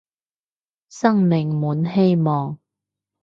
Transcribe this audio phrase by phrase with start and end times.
[0.89, 2.57] 生命滿希望